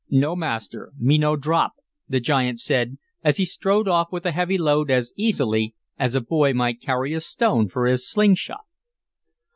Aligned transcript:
"No, 0.09 0.35
Master, 0.35 0.93
me 0.97 1.19
no 1.19 1.35
drop," 1.35 1.73
the 2.09 2.19
giant 2.19 2.59
said, 2.59 2.97
as 3.23 3.37
he 3.37 3.45
strode 3.45 3.87
off 3.87 4.07
with 4.11 4.23
the 4.23 4.31
heavy 4.31 4.57
load 4.57 4.89
as 4.89 5.13
easily 5.15 5.75
as 5.99 6.15
a 6.15 6.21
boy 6.21 6.53
might 6.53 6.81
carry 6.81 7.13
a 7.13 7.21
stone 7.21 7.69
for 7.69 7.85
his 7.85 8.09
sling 8.09 8.33
shot. 8.33 8.65